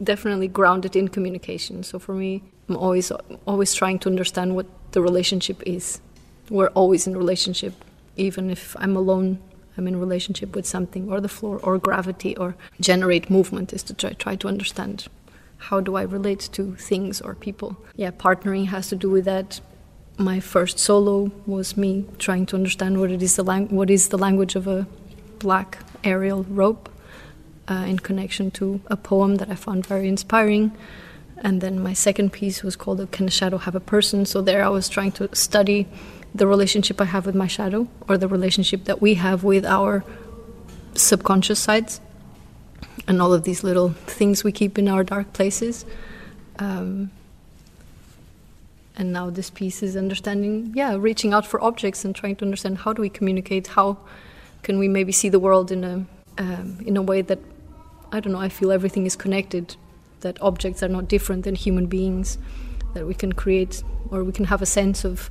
definitely 0.03 0.49
grounded 0.49 0.97
in 0.97 1.09
communication. 1.09 1.83
So 1.83 1.99
for 1.99 2.15
me, 2.15 2.43
I'm 2.69 2.77
always 2.77 3.13
always 3.47 3.75
trying 3.75 3.99
to 4.01 4.09
understand 4.09 4.55
what 4.55 4.67
the 4.93 5.03
relationship 5.03 5.63
is. 5.67 6.01
We're 6.49 6.69
always 6.69 7.07
in 7.07 7.17
relationship, 7.17 7.75
even 8.17 8.51
if 8.51 8.77
I'm 8.79 8.97
alone. 8.97 9.39
I'm 9.77 9.87
in 9.87 10.01
relationship 10.01 10.55
with 10.57 10.67
something, 10.67 11.11
or 11.11 11.21
the 11.21 11.29
floor, 11.29 11.59
or 11.63 11.79
gravity, 11.79 12.37
or 12.37 12.57
generate 12.81 13.31
movement. 13.31 13.73
Is 13.73 13.83
to 13.85 13.95
try 13.95 14.13
try 14.13 14.37
to 14.37 14.49
understand 14.49 15.07
how 15.69 15.81
do 15.81 15.97
I 15.97 16.03
relate 16.03 16.49
to 16.53 16.75
things 16.77 17.21
or 17.21 17.35
people. 17.35 17.77
Yeah, 17.95 18.11
partnering 18.11 18.67
has 18.69 18.89
to 18.89 18.97
do 18.97 19.11
with 19.11 19.27
that 19.27 19.61
my 20.21 20.39
first 20.39 20.79
solo 20.79 21.31
was 21.47 21.77
me 21.77 22.05
trying 22.19 22.47
to 22.47 22.57
understand 22.57 23.01
what 23.01 23.11
it 23.11 23.23
is 23.23 23.37
the 23.37 23.43
lang- 23.43 23.69
what 23.69 23.91
is 23.91 24.09
the 24.09 24.19
language 24.19 24.55
of 24.55 24.67
a 24.67 24.87
black 25.39 25.79
aerial 26.05 26.45
rope 26.45 26.91
uh, 27.71 27.85
in 27.87 27.99
connection 27.99 28.51
to 28.51 28.81
a 28.89 28.97
poem 28.97 29.37
that 29.37 29.49
I 29.49 29.55
found 29.55 29.87
very 29.87 30.09
inspiring. 30.09 30.73
And 31.43 31.61
then 31.61 31.83
my 31.83 31.95
second 31.95 32.33
piece 32.33 32.63
was 32.63 32.77
called 32.77 33.11
"Can 33.13 33.29
a 33.29 33.31
Shadow 33.31 33.59
Have 33.59 33.75
a 33.75 33.81
Person?" 33.81 34.27
So 34.27 34.43
there 34.43 34.63
I 34.63 34.69
was 34.69 34.89
trying 34.89 35.13
to 35.13 35.35
study 35.35 35.87
the 36.35 36.47
relationship 36.47 37.01
I 37.01 37.05
have 37.07 37.25
with 37.27 37.35
my 37.35 37.47
shadow, 37.47 37.89
or 38.09 38.19
the 38.19 38.29
relationship 38.29 38.85
that 38.85 39.01
we 39.01 39.15
have 39.15 39.43
with 39.43 39.65
our 39.65 40.05
subconscious 40.95 41.59
sides, 41.59 42.01
and 43.09 43.23
all 43.23 43.33
of 43.33 43.45
these 43.45 43.65
little 43.65 43.91
things 44.07 44.45
we 44.45 44.53
keep 44.53 44.79
in 44.79 44.87
our 44.89 45.03
dark 45.03 45.33
places. 45.33 45.87
Um, 46.59 47.11
and 48.97 49.13
now 49.15 49.31
this 49.31 49.49
piece 49.49 49.83
is 49.83 49.97
understanding 49.97 50.73
yeah 50.75 50.95
reaching 50.99 51.33
out 51.33 51.47
for 51.47 51.63
objects 51.63 52.05
and 52.05 52.15
trying 52.15 52.37
to 52.37 52.45
understand 52.45 52.77
how 52.79 52.93
do 52.93 53.01
we 53.01 53.09
communicate 53.09 53.69
how 53.69 53.97
can 54.63 54.79
we 54.79 54.89
maybe 54.89 55.11
see 55.11 55.31
the 55.31 55.39
world 55.39 55.73
in 55.73 55.85
a 55.85 56.05
um, 56.37 56.79
in 56.85 56.97
a 56.99 57.03
way 57.03 57.23
that 57.23 57.39
i 58.13 58.21
don't 58.21 58.33
know 58.33 58.41
i 58.41 58.49
feel 58.49 58.73
everything 58.73 59.07
is 59.07 59.17
connected 59.17 59.77
that 60.21 60.41
objects 60.43 60.83
are 60.83 60.89
not 60.89 61.09
different 61.09 61.45
than 61.45 61.55
human 61.55 61.87
beings 61.87 62.39
that 62.95 63.07
we 63.07 63.15
can 63.15 63.33
create 63.33 63.83
or 64.11 64.25
we 64.25 64.33
can 64.33 64.45
have 64.47 64.63
a 64.63 64.67
sense 64.67 65.05
of 65.05 65.31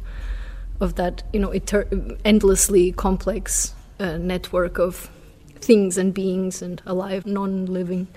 of 0.79 0.95
that 0.95 1.23
you 1.33 1.39
know 1.39 1.49
eter- 1.49 2.19
endlessly 2.23 2.91
complex 2.91 3.73
uh, 3.99 4.17
network 4.17 4.79
of 4.79 5.09
things 5.55 5.97
and 5.97 6.13
beings 6.13 6.61
and 6.61 6.81
alive 6.85 7.25
non-living 7.25 8.07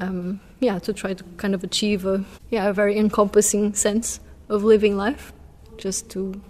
um, 0.00 0.40
yeah 0.60 0.78
to 0.78 0.92
try 0.92 1.14
to 1.14 1.24
kind 1.36 1.54
of 1.54 1.64
achieve 1.64 2.04
a 2.04 2.24
yeah 2.50 2.68
a 2.68 2.72
very 2.72 2.98
encompassing 2.98 3.72
sense 3.74 4.20
of 4.48 4.64
living 4.64 4.96
life, 4.96 5.32
just 5.76 6.10
to 6.10 6.40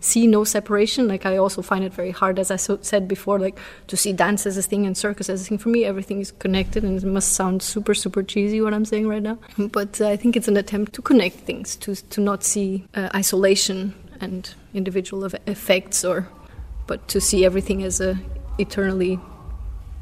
see 0.00 0.26
no 0.26 0.44
separation. 0.44 1.08
Like 1.08 1.26
I 1.26 1.36
also 1.36 1.62
find 1.62 1.84
it 1.84 1.92
very 1.92 2.10
hard, 2.10 2.38
as 2.38 2.50
I 2.50 2.56
so 2.56 2.78
said 2.82 3.08
before, 3.08 3.38
like 3.38 3.58
to 3.88 3.96
see 3.96 4.12
dance 4.12 4.46
as 4.46 4.56
a 4.56 4.62
thing 4.62 4.86
and 4.86 4.96
circus 4.96 5.28
as 5.28 5.42
a 5.42 5.44
thing. 5.44 5.58
For 5.58 5.68
me, 5.68 5.84
everything 5.84 6.20
is 6.20 6.32
connected, 6.32 6.84
and 6.84 7.02
it 7.02 7.06
must 7.06 7.32
sound 7.32 7.62
super, 7.62 7.94
super 7.94 8.22
cheesy 8.22 8.60
what 8.60 8.74
I'm 8.74 8.84
saying 8.84 9.08
right 9.08 9.22
now. 9.22 9.38
But 9.78 10.00
uh, 10.00 10.08
I 10.08 10.16
think 10.16 10.36
it's 10.36 10.48
an 10.48 10.56
attempt 10.56 10.92
to 10.94 11.02
connect 11.02 11.36
things, 11.36 11.76
to 11.76 11.94
to 11.94 12.20
not 12.20 12.44
see 12.44 12.84
uh, 12.94 13.08
isolation 13.14 13.94
and 14.20 14.54
individual 14.74 15.24
effects, 15.46 16.04
or 16.04 16.28
but 16.86 17.06
to 17.08 17.20
see 17.20 17.44
everything 17.44 17.82
as 17.82 18.00
a 18.00 18.18
eternally 18.58 19.20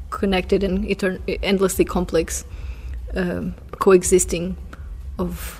connected 0.09 0.63
and 0.63 0.85
etern- 0.85 1.21
endlessly 1.43 1.85
complex 1.85 2.45
um, 3.13 3.53
coexisting 3.79 4.55
of 5.19 5.56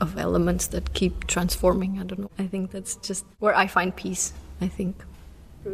of 0.00 0.18
elements 0.18 0.68
that 0.68 0.94
keep 0.94 1.26
transforming. 1.26 1.98
I 2.00 2.04
don't 2.04 2.20
know. 2.20 2.30
I 2.38 2.46
think 2.46 2.70
that's 2.70 2.96
just 2.96 3.24
where 3.38 3.54
I 3.54 3.66
find 3.66 3.94
peace. 3.94 4.32
I 4.60 4.68
think 4.68 4.96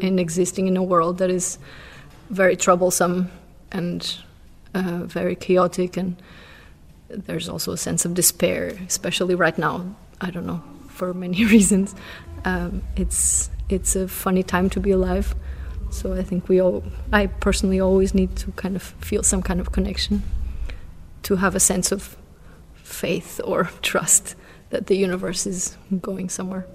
in 0.00 0.18
existing 0.18 0.66
in 0.66 0.76
a 0.76 0.82
world 0.82 1.18
that 1.18 1.30
is 1.30 1.58
very 2.30 2.56
troublesome 2.56 3.30
and 3.72 4.16
uh, 4.74 5.04
very 5.04 5.36
chaotic, 5.36 5.96
and 5.96 6.16
there's 7.08 7.48
also 7.48 7.72
a 7.72 7.76
sense 7.76 8.04
of 8.04 8.14
despair, 8.14 8.76
especially 8.86 9.34
right 9.34 9.56
now. 9.56 9.94
I 10.20 10.30
don't 10.30 10.46
know 10.46 10.62
for 10.88 11.14
many 11.14 11.44
reasons. 11.54 11.94
Um, 12.44 12.82
it's 12.96 13.50
it's 13.68 13.96
a 13.96 14.08
funny 14.08 14.42
time 14.42 14.70
to 14.70 14.80
be 14.80 14.90
alive. 14.90 15.34
So 15.90 16.12
I 16.12 16.22
think 16.22 16.48
we 16.48 16.60
all, 16.60 16.82
I 17.12 17.26
personally 17.26 17.80
always 17.80 18.12
need 18.12 18.36
to 18.36 18.52
kind 18.52 18.76
of 18.76 18.82
feel 18.82 19.22
some 19.22 19.40
kind 19.42 19.60
of 19.60 19.72
connection, 19.72 20.22
to 21.22 21.36
have 21.36 21.54
a 21.54 21.60
sense 21.60 21.92
of 21.92 22.16
faith 22.86 23.40
or 23.44 23.64
trust 23.82 24.36
that 24.70 24.86
the 24.86 24.96
universe 24.96 25.46
is 25.46 25.76
going 26.00 26.28
somewhere. 26.28 26.66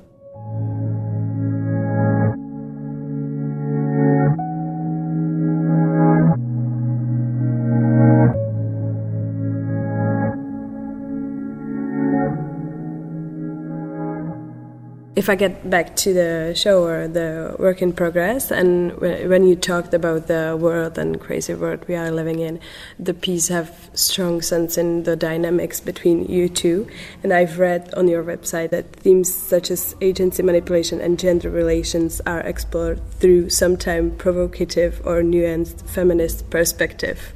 If 15.13 15.29
I 15.29 15.35
get 15.35 15.69
back 15.69 15.97
to 15.97 16.13
the 16.13 16.53
show 16.55 16.85
or 16.85 17.07
the 17.07 17.55
work 17.59 17.81
in 17.81 17.91
progress, 17.91 18.49
and 18.49 18.97
when 18.97 19.45
you 19.45 19.57
talked 19.57 19.93
about 19.93 20.27
the 20.27 20.57
world 20.59 20.97
and 20.97 21.19
crazy 21.19 21.53
world 21.53 21.83
we 21.87 21.95
are 21.95 22.09
living 22.09 22.39
in, 22.39 22.61
the 22.97 23.13
piece 23.13 23.49
have 23.49 23.89
strong 23.93 24.41
sense 24.41 24.77
in 24.77 25.03
the 25.03 25.17
dynamics 25.17 25.81
between 25.81 26.25
you 26.27 26.47
two. 26.47 26.87
And 27.23 27.33
I've 27.33 27.59
read 27.59 27.93
on 27.95 28.07
your 28.07 28.23
website 28.23 28.69
that 28.69 28.93
themes 28.93 29.33
such 29.33 29.69
as 29.69 29.95
agency 29.99 30.43
manipulation 30.43 31.01
and 31.01 31.19
gender 31.19 31.49
relations 31.49 32.21
are 32.25 32.39
explored 32.39 33.01
through 33.19 33.49
sometimes 33.49 34.15
provocative 34.17 35.01
or 35.05 35.21
nuanced 35.23 35.89
feminist 35.89 36.49
perspective. 36.49 37.33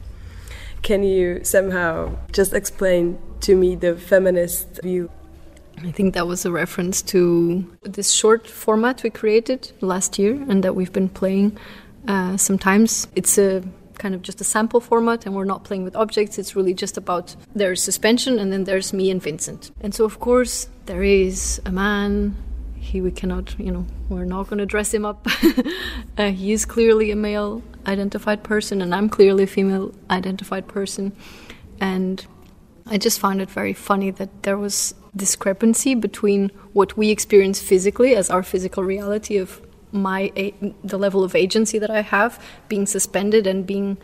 Can 0.82 1.04
you 1.04 1.44
somehow 1.44 2.16
just 2.32 2.54
explain 2.54 3.20
to 3.42 3.54
me 3.54 3.76
the 3.76 3.98
feminist 3.98 4.82
view? 4.82 5.10
I 5.84 5.92
think 5.92 6.14
that 6.14 6.28
was 6.28 6.46
a 6.46 6.52
reference 6.52 7.02
to 7.04 7.70
this 7.84 8.12
short 8.12 8.48
format 8.48 9.04
we 9.04 9.10
created 9.10 9.72
last 9.82 10.18
year 10.18 10.34
and 10.50 10.64
that 10.64 10.76
we've 10.76 10.94
been 10.94 11.10
playing. 11.10 11.58
Uh, 12.08 12.38
sometimes 12.38 13.08
it's 13.16 13.38
a 13.38 13.64
kind 13.98 14.14
of 14.16 14.22
just 14.22 14.42
a 14.42 14.44
sample 14.44 14.80
format 14.80 15.26
and 15.26 15.36
we're 15.36 15.46
not 15.46 15.64
playing 15.64 15.84
with 15.84 15.96
objects. 15.96 16.38
It's 16.38 16.56
really 16.56 16.74
just 16.74 16.98
about 16.98 17.36
there's 17.56 17.82
suspension 17.82 18.40
and 18.40 18.52
then 18.52 18.64
there's 18.66 18.94
me 18.94 19.10
and 19.10 19.22
Vincent. 19.22 19.72
And 19.82 19.94
so, 19.94 20.06
of 20.06 20.20
course, 20.20 20.70
there 20.86 21.04
is 21.04 21.62
a 21.66 21.72
man. 21.72 22.36
He, 22.80 23.02
we 23.02 23.12
cannot, 23.12 23.58
you 23.60 23.72
know, 23.72 23.86
we're 24.10 24.26
not 24.26 24.48
going 24.48 24.60
to 24.60 24.66
dress 24.66 24.94
him 24.94 25.06
up. 25.06 25.26
uh, 26.18 26.32
he 26.32 26.52
is 26.52 26.66
clearly 26.66 27.10
a 27.12 27.16
male 27.16 27.64
identified 27.88 28.44
person, 28.44 28.82
and 28.82 28.94
I'm 28.94 29.10
clearly 29.10 29.44
a 29.44 29.48
female 29.48 29.92
identified 30.10 30.68
person. 30.68 31.12
And 31.82 32.26
I 32.86 32.98
just 32.98 33.20
found 33.20 33.42
it 33.42 33.50
very 33.50 33.74
funny 33.74 34.12
that 34.12 34.44
there 34.44 34.58
was 34.58 34.94
discrepancy 35.16 35.96
between 35.96 36.50
what 36.74 36.98
we 36.98 37.10
experience 37.10 37.62
physically 37.62 38.16
as 38.16 38.30
our 38.30 38.44
physical 38.44 38.84
reality 38.84 39.38
of 39.38 39.62
my 39.92 40.32
the 40.84 40.98
level 40.98 41.24
of 41.24 41.36
agency 41.36 41.80
that 41.80 41.90
I 41.90 42.02
have 42.02 42.44
being 42.68 42.86
suspended 42.86 43.48
and 43.48 43.66
being 43.66 43.98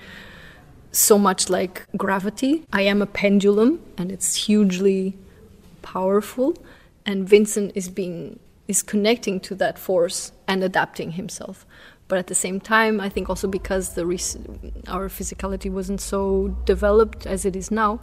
so 0.91 1.17
much 1.17 1.49
like 1.49 1.85
gravity. 1.97 2.63
I 2.71 2.81
am 2.83 3.01
a 3.01 3.05
pendulum 3.05 3.81
and 3.97 4.11
it's 4.11 4.35
hugely 4.35 5.17
powerful 5.81 6.57
and 7.05 7.27
Vincent 7.27 7.71
is 7.75 7.89
being 7.89 8.39
is 8.67 8.81
connecting 8.81 9.39
to 9.41 9.55
that 9.55 9.77
force 9.77 10.31
and 10.47 10.63
adapting 10.63 11.11
himself. 11.11 11.65
But 12.07 12.19
at 12.19 12.27
the 12.27 12.35
same 12.35 12.59
time, 12.59 12.99
I 12.99 13.09
think 13.09 13.29
also 13.29 13.47
because 13.47 13.95
the 13.95 14.03
our 14.87 15.07
physicality 15.09 15.71
wasn't 15.71 16.01
so 16.01 16.49
developed 16.65 17.25
as 17.25 17.45
it 17.45 17.55
is 17.55 17.71
now, 17.71 18.01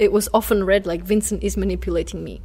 it 0.00 0.12
was 0.12 0.28
often 0.32 0.64
read 0.64 0.86
like 0.86 1.02
Vincent 1.02 1.44
is 1.44 1.56
manipulating 1.56 2.24
me. 2.24 2.40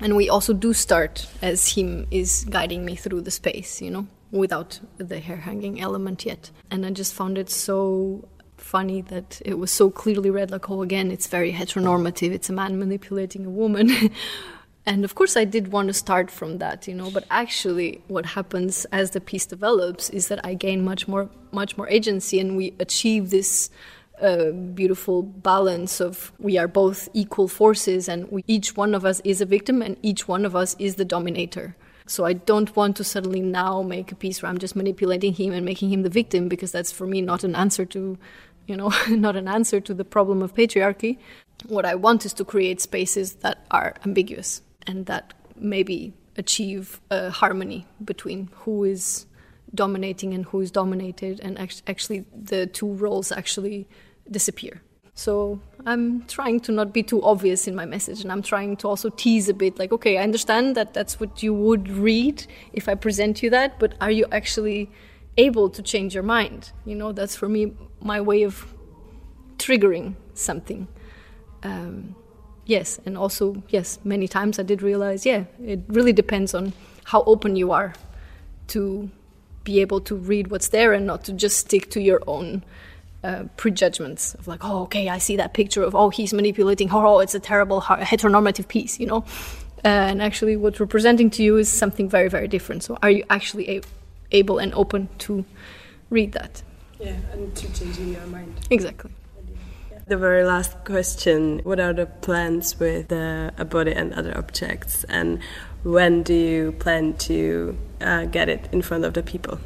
And 0.00 0.16
we 0.16 0.28
also 0.30 0.54
do 0.54 0.72
start 0.72 1.28
as 1.42 1.74
him 1.74 2.06
is 2.10 2.46
guiding 2.48 2.84
me 2.84 2.96
through 2.96 3.20
the 3.20 3.30
space, 3.30 3.82
you 3.82 3.90
know, 3.90 4.06
without 4.30 4.80
the 4.96 5.20
hair 5.20 5.36
hanging 5.36 5.80
element 5.80 6.24
yet. 6.24 6.50
And 6.70 6.86
I 6.86 6.90
just 6.90 7.12
found 7.12 7.36
it 7.36 7.50
so 7.50 8.26
funny 8.56 9.02
that 9.02 9.42
it 9.44 9.58
was 9.58 9.70
so 9.70 9.90
clearly 9.90 10.30
read 10.30 10.50
like, 10.50 10.70
oh, 10.70 10.82
again, 10.82 11.10
it's 11.12 11.26
very 11.26 11.52
heteronormative. 11.52 12.32
It's 12.32 12.48
a 12.48 12.54
man 12.54 12.78
manipulating 12.78 13.44
a 13.44 13.50
woman. 13.50 13.90
and 14.86 15.04
of 15.04 15.14
course, 15.14 15.36
I 15.36 15.44
did 15.44 15.72
want 15.72 15.88
to 15.88 15.94
start 15.94 16.30
from 16.30 16.56
that, 16.58 16.88
you 16.88 16.94
know. 16.94 17.10
But 17.10 17.26
actually, 17.30 18.02
what 18.08 18.24
happens 18.24 18.86
as 18.86 19.10
the 19.10 19.20
piece 19.20 19.44
develops 19.44 20.08
is 20.08 20.28
that 20.28 20.40
I 20.42 20.54
gain 20.54 20.82
much 20.82 21.06
more, 21.06 21.28
much 21.50 21.76
more 21.76 21.88
agency, 21.88 22.40
and 22.40 22.56
we 22.56 22.74
achieve 22.80 23.28
this 23.28 23.68
a 24.22 24.52
beautiful 24.52 25.22
balance 25.22 26.00
of 26.00 26.32
we 26.38 26.56
are 26.56 26.68
both 26.68 27.08
equal 27.12 27.48
forces 27.48 28.08
and 28.08 28.30
we, 28.30 28.44
each 28.46 28.76
one 28.76 28.94
of 28.94 29.04
us 29.04 29.20
is 29.24 29.40
a 29.40 29.46
victim 29.46 29.82
and 29.82 29.96
each 30.02 30.28
one 30.28 30.44
of 30.44 30.54
us 30.54 30.76
is 30.78 30.94
the 30.94 31.04
dominator. 31.04 31.76
So 32.06 32.24
I 32.24 32.32
don't 32.32 32.74
want 32.74 32.96
to 32.96 33.04
suddenly 33.04 33.40
now 33.40 33.82
make 33.82 34.12
a 34.12 34.14
piece 34.14 34.42
where 34.42 34.50
I'm 34.50 34.58
just 34.58 34.76
manipulating 34.76 35.34
him 35.34 35.52
and 35.52 35.64
making 35.64 35.92
him 35.92 36.02
the 36.02 36.08
victim 36.08 36.48
because 36.48 36.72
that's 36.72 36.92
for 36.92 37.06
me 37.06 37.20
not 37.20 37.44
an 37.44 37.54
answer 37.54 37.84
to, 37.86 38.18
you 38.66 38.76
know, 38.76 38.92
not 39.10 39.36
an 39.36 39.48
answer 39.48 39.80
to 39.80 39.94
the 39.94 40.04
problem 40.04 40.40
of 40.40 40.54
patriarchy. 40.54 41.18
What 41.66 41.84
I 41.84 41.94
want 41.94 42.24
is 42.24 42.32
to 42.34 42.44
create 42.44 42.80
spaces 42.80 43.34
that 43.36 43.66
are 43.70 43.94
ambiguous 44.04 44.62
and 44.86 45.06
that 45.06 45.34
maybe 45.56 46.12
achieve 46.36 47.00
a 47.10 47.30
harmony 47.30 47.86
between 48.04 48.48
who 48.52 48.84
is 48.84 49.26
dominating 49.74 50.34
and 50.34 50.44
who 50.46 50.60
is 50.60 50.70
dominated 50.70 51.40
and 51.40 51.58
actually 51.86 52.24
the 52.34 52.66
two 52.66 52.92
roles 52.94 53.32
actually 53.32 53.88
disappear. 54.30 54.82
So 55.14 55.60
i'm 55.84 56.24
trying 56.26 56.60
to 56.60 56.72
not 56.72 56.92
be 56.92 57.02
too 57.02 57.20
obvious 57.22 57.66
in 57.66 57.74
my 57.74 57.84
message 57.84 58.22
and 58.22 58.30
i'm 58.30 58.40
trying 58.40 58.76
to 58.76 58.86
also 58.86 59.10
tease 59.10 59.48
a 59.48 59.52
bit 59.52 59.76
like 59.78 59.90
okay 59.90 60.16
i 60.16 60.22
understand 60.22 60.76
that 60.76 60.94
that's 60.94 61.18
what 61.18 61.42
you 61.42 61.52
would 61.52 61.88
read 61.90 62.46
if 62.72 62.88
i 62.88 62.94
present 62.94 63.42
you 63.42 63.50
that 63.50 63.80
but 63.80 63.94
are 64.00 64.12
you 64.12 64.24
actually 64.30 64.88
able 65.36 65.70
to 65.70 65.82
change 65.82 66.14
your 66.14 66.22
mind? 66.22 66.72
You 66.84 66.94
know 66.94 67.12
that's 67.12 67.36
for 67.36 67.48
me 67.48 67.72
my 68.00 68.20
way 68.20 68.42
of 68.42 68.66
triggering 69.56 70.14
something. 70.34 70.88
Um, 71.62 72.16
yes 72.64 73.00
and 73.06 73.16
also 73.16 73.62
yes 73.70 73.98
many 74.04 74.28
times 74.28 74.56
i 74.58 74.62
did 74.62 74.82
realize 74.82 75.26
yeah 75.26 75.44
it 75.64 75.80
really 75.88 76.12
depends 76.12 76.54
on 76.54 76.72
how 77.04 77.24
open 77.24 77.56
you 77.56 77.72
are 77.72 77.92
to 78.68 79.10
be 79.64 79.80
able 79.80 80.00
to 80.00 80.14
read 80.14 80.48
what's 80.48 80.68
there 80.68 80.92
and 80.92 81.04
not 81.04 81.24
to 81.24 81.32
just 81.32 81.56
stick 81.58 81.90
to 81.90 82.00
your 82.00 82.22
own 82.28 82.64
uh, 83.24 83.44
prejudgments 83.56 84.34
of 84.34 84.48
like, 84.48 84.60
oh, 84.64 84.82
okay, 84.82 85.08
I 85.08 85.18
see 85.18 85.36
that 85.36 85.54
picture 85.54 85.82
of, 85.82 85.94
oh, 85.94 86.10
he's 86.10 86.32
manipulating, 86.32 86.88
oh, 86.90 87.20
it's 87.20 87.34
a 87.34 87.40
terrible 87.40 87.80
heteronormative 87.80 88.68
piece, 88.68 88.98
you 88.98 89.06
know? 89.06 89.24
Uh, 89.84 89.88
and 89.88 90.22
actually, 90.22 90.56
what 90.56 90.78
we're 90.78 90.86
presenting 90.86 91.28
to 91.30 91.42
you 91.42 91.56
is 91.56 91.68
something 91.68 92.08
very, 92.08 92.28
very 92.28 92.46
different. 92.46 92.84
So, 92.84 92.98
are 93.02 93.10
you 93.10 93.24
actually 93.30 93.68
a- 93.68 93.82
able 94.30 94.58
and 94.58 94.72
open 94.74 95.08
to 95.18 95.44
read 96.08 96.32
that? 96.32 96.62
Yeah, 97.00 97.16
and 97.32 97.54
to 97.56 97.72
changing 97.72 98.12
your 98.12 98.26
mind. 98.26 98.54
Exactly. 98.70 99.10
The 100.06 100.16
very 100.16 100.44
last 100.44 100.84
question 100.84 101.60
What 101.64 101.80
are 101.80 101.92
the 101.92 102.06
plans 102.06 102.78
with 102.78 103.08
the 103.08 103.52
a 103.56 103.64
body 103.64 103.92
and 103.92 104.12
other 104.14 104.36
objects? 104.36 105.04
And 105.04 105.40
when 105.84 106.22
do 106.22 106.34
you 106.34 106.72
plan 106.72 107.14
to 107.28 107.76
uh, 108.00 108.24
get 108.26 108.48
it 108.48 108.68
in 108.72 108.82
front 108.82 109.04
of 109.04 109.14
the 109.14 109.22
people? 109.22 109.58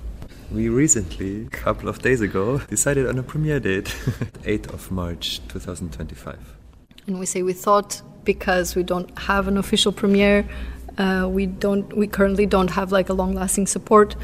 We 0.52 0.68
recently, 0.68 1.46
a 1.46 1.48
couple 1.48 1.88
of 1.88 2.00
days 2.00 2.20
ago, 2.20 2.58
decided 2.58 3.06
on 3.08 3.18
a 3.18 3.22
premiere 3.22 3.58
date, 3.58 3.84
8th 4.44 4.72
of 4.72 4.90
March 4.92 5.40
2025. 5.48 6.38
And 7.08 7.18
we 7.18 7.26
say 7.26 7.42
we 7.42 7.52
thought 7.52 8.00
because 8.24 8.76
we 8.76 8.84
don't 8.84 9.16
have 9.18 9.48
an 9.48 9.56
official 9.58 9.90
premiere, 9.90 10.48
uh, 10.98 11.28
we 11.30 11.46
don't. 11.46 11.96
We 11.96 12.06
currently 12.06 12.46
don't 12.46 12.70
have 12.70 12.92
like 12.92 13.08
a 13.08 13.12
long-lasting 13.12 13.66
support, 13.66 14.16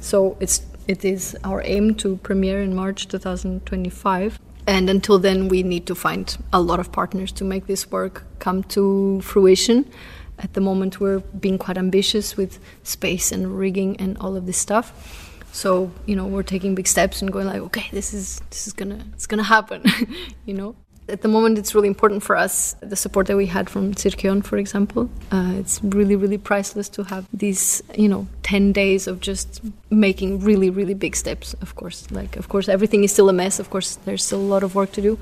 so 0.00 0.36
it's 0.38 0.62
it 0.86 1.04
is 1.04 1.36
our 1.44 1.62
aim 1.64 1.94
to 1.96 2.16
premiere 2.18 2.62
in 2.62 2.74
March 2.74 3.08
2025. 3.08 4.38
And 4.66 4.88
until 4.88 5.18
then, 5.18 5.48
we 5.48 5.62
need 5.62 5.86
to 5.86 5.94
find 5.94 6.36
a 6.52 6.60
lot 6.60 6.78
of 6.78 6.92
partners 6.92 7.32
to 7.32 7.44
make 7.44 7.66
this 7.66 7.90
work 7.90 8.24
come 8.38 8.62
to 8.64 9.20
fruition 9.22 9.90
at 10.38 10.54
the 10.54 10.60
moment 10.60 11.00
we're 11.00 11.18
being 11.18 11.58
quite 11.58 11.76
ambitious 11.76 12.36
with 12.36 12.58
space 12.82 13.30
and 13.30 13.58
rigging 13.58 13.94
and 13.98 14.16
all 14.18 14.36
of 14.36 14.46
this 14.46 14.56
stuff 14.56 15.29
so 15.52 15.90
you 16.06 16.16
know 16.16 16.26
we're 16.26 16.42
taking 16.42 16.74
big 16.74 16.86
steps 16.86 17.22
and 17.22 17.32
going 17.32 17.46
like 17.46 17.60
okay 17.60 17.86
this 17.92 18.14
is 18.14 18.40
this 18.50 18.66
is 18.66 18.72
gonna 18.72 18.98
it's 19.12 19.26
gonna 19.26 19.42
happen 19.42 19.84
you 20.46 20.54
know? 20.54 20.74
At 21.08 21.22
the 21.22 21.28
moment 21.28 21.58
it's 21.58 21.74
really 21.74 21.88
important 21.88 22.22
for 22.22 22.36
us 22.36 22.76
the 22.80 22.94
support 22.94 23.26
that 23.26 23.36
we 23.36 23.46
had 23.46 23.68
from 23.68 23.94
Cirqueon 23.94 24.44
for 24.44 24.58
example. 24.58 25.10
Uh, 25.32 25.54
it's 25.56 25.82
really 25.82 26.14
really 26.14 26.38
priceless 26.38 26.88
to 26.90 27.02
have 27.02 27.26
these 27.32 27.82
you 27.96 28.08
know 28.08 28.28
10 28.44 28.70
days 28.70 29.08
of 29.08 29.20
just 29.20 29.60
making 29.90 30.38
really 30.38 30.70
really 30.70 30.94
big 30.94 31.16
steps 31.16 31.52
of 31.54 31.74
course. 31.74 32.08
Like 32.12 32.36
of 32.36 32.48
course 32.48 32.68
everything 32.68 33.02
is 33.02 33.10
still 33.10 33.28
a 33.28 33.32
mess. 33.32 33.58
Of 33.58 33.70
course 33.70 33.96
there's 34.04 34.24
still 34.24 34.38
a 34.38 34.50
lot 34.54 34.62
of 34.62 34.76
work 34.76 34.92
to 34.92 35.02
do 35.02 35.18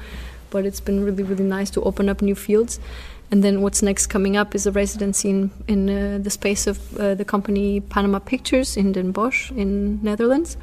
but 0.51 0.67
it's 0.67 0.81
been 0.81 1.05
really 1.05 1.23
really 1.23 1.45
nice 1.45 1.71
to 1.71 1.83
open 1.83 2.09
up 2.09 2.21
new 2.21 2.35
fields 2.35 2.81
and 3.31 3.45
then 3.45 3.61
what's 3.61 3.83
next 3.83 4.07
coming 4.07 4.37
up 4.37 4.55
is 4.55 4.67
a 4.67 4.73
residency 4.73 5.31
in, 5.31 5.51
in 5.67 5.91
uh, 5.91 6.19
the 6.19 6.31
space 6.31 6.67
of 6.67 6.97
uh, 6.99 7.15
the 7.15 7.25
company 7.25 7.81
Panama 7.81 8.19
Pictures 8.19 8.77
in 8.77 8.93
Den 8.93 9.13
Bosch 9.13 9.51
in 9.51 10.03
Netherlands. 10.03 10.57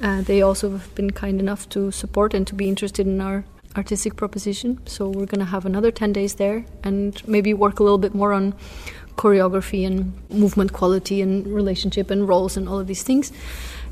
Uh, 0.00 0.22
they 0.22 0.40
also 0.40 0.70
have 0.70 0.94
been 0.94 1.10
kind 1.10 1.40
enough 1.40 1.68
to 1.70 1.90
support 1.90 2.32
and 2.32 2.46
to 2.46 2.54
be 2.54 2.68
interested 2.68 3.06
in 3.06 3.20
our 3.20 3.44
artistic 3.76 4.16
proposition. 4.16 4.78
So 4.86 5.08
we're 5.08 5.26
going 5.26 5.40
to 5.40 5.44
have 5.44 5.66
another 5.66 5.90
10 5.90 6.12
days 6.12 6.34
there 6.34 6.64
and 6.82 7.20
maybe 7.28 7.54
work 7.54 7.80
a 7.80 7.82
little 7.82 7.98
bit 7.98 8.14
more 8.14 8.32
on 8.32 8.54
choreography 9.16 9.86
and 9.86 10.12
movement 10.30 10.72
quality 10.72 11.20
and 11.20 11.46
relationship 11.46 12.10
and 12.10 12.26
roles 12.26 12.56
and 12.56 12.68
all 12.68 12.78
of 12.78 12.86
these 12.86 13.02
things. 13.02 13.32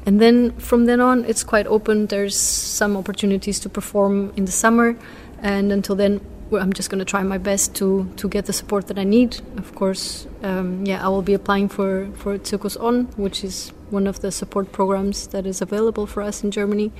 And 0.07 0.21
then 0.21 0.53
from 0.53 0.87
then 0.87 1.01
on, 1.01 1.25
it's 1.25 1.45
quite 1.45 1.67
open. 1.67 2.07
There's 2.07 2.37
some 2.37 2.97
opportunities 2.97 3.61
to 3.61 3.69
perform 3.69 4.33
in 4.37 4.47
the 4.47 4.53
summer. 4.53 4.97
And 5.43 5.71
until 5.71 5.97
then, 5.97 6.21
I'm 6.53 6.73
just 6.73 6.89
going 6.91 6.99
to 6.99 7.05
try 7.05 7.23
my 7.23 7.39
best 7.39 7.75
to 7.77 8.09
to 8.17 8.29
get 8.29 8.47
the 8.47 8.53
support 8.53 8.87
that 8.87 8.99
I 8.99 9.05
need. 9.05 9.41
Of 9.57 9.75
course, 9.75 10.27
um, 10.43 10.87
yeah, 10.87 11.05
I 11.05 11.09
will 11.09 11.23
be 11.23 11.35
applying 11.35 11.69
for 11.69 12.09
for 12.15 12.39
Zirkus 12.39 12.77
On, 12.81 13.05
which 13.17 13.45
is 13.45 13.73
one 13.91 14.07
of 14.07 14.21
the 14.21 14.31
support 14.31 14.73
programs 14.73 15.27
that 15.29 15.47
is 15.47 15.61
available 15.61 16.07
for 16.07 16.23
us 16.23 16.45
in 16.45 16.51
Germany, 16.51 16.91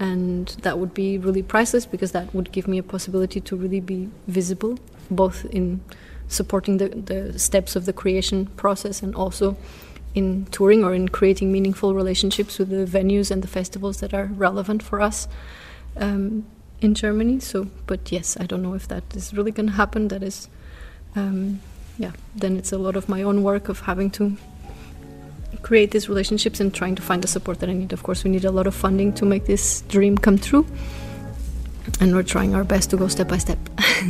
and 0.00 0.48
that 0.62 0.78
would 0.78 0.94
be 0.94 1.18
really 1.18 1.42
priceless 1.42 1.86
because 1.86 2.12
that 2.12 2.34
would 2.34 2.50
give 2.52 2.66
me 2.66 2.78
a 2.78 2.82
possibility 2.82 3.40
to 3.40 3.56
really 3.56 3.80
be 3.80 4.08
visible, 4.26 4.78
both 5.10 5.44
in 5.46 5.80
supporting 6.28 6.78
the 6.78 6.88
the 6.88 7.38
steps 7.38 7.76
of 7.76 7.84
the 7.84 7.92
creation 7.92 8.46
process 8.56 9.02
and 9.02 9.14
also 9.14 9.56
in 10.14 10.46
touring 10.46 10.82
or 10.84 10.94
in 10.94 11.08
creating 11.08 11.52
meaningful 11.52 11.94
relationships 11.94 12.58
with 12.58 12.70
the 12.70 12.98
venues 12.98 13.30
and 13.30 13.42
the 13.42 13.48
festivals 13.48 14.00
that 14.00 14.14
are 14.14 14.26
relevant 14.26 14.82
for 14.82 15.00
us. 15.00 15.28
Um, 15.96 16.44
in 16.80 16.94
Germany. 16.94 17.40
So, 17.40 17.68
but 17.86 18.12
yes, 18.12 18.36
I 18.38 18.46
don't 18.46 18.62
know 18.62 18.74
if 18.74 18.88
that 18.88 19.02
is 19.14 19.34
really 19.34 19.50
going 19.50 19.66
to 19.66 19.72
happen. 19.72 20.08
That 20.08 20.22
is, 20.22 20.48
um, 21.16 21.60
yeah, 21.98 22.12
then 22.34 22.56
it's 22.56 22.72
a 22.72 22.78
lot 22.78 22.96
of 22.96 23.08
my 23.08 23.22
own 23.22 23.42
work 23.42 23.68
of 23.68 23.80
having 23.80 24.10
to 24.12 24.36
create 25.62 25.90
these 25.90 26.08
relationships 26.08 26.60
and 26.60 26.74
trying 26.74 26.94
to 26.94 27.02
find 27.02 27.22
the 27.22 27.28
support 27.28 27.60
that 27.60 27.68
I 27.68 27.72
need. 27.72 27.92
Of 27.92 28.02
course, 28.02 28.24
we 28.24 28.30
need 28.30 28.44
a 28.44 28.50
lot 28.50 28.66
of 28.66 28.74
funding 28.74 29.12
to 29.14 29.24
make 29.24 29.46
this 29.46 29.82
dream 29.82 30.18
come 30.18 30.38
true, 30.38 30.66
and 32.00 32.14
we're 32.14 32.22
trying 32.22 32.54
our 32.54 32.64
best 32.64 32.90
to 32.90 32.96
go 32.96 33.08
step 33.08 33.28
by 33.28 33.38
step. 33.38 33.58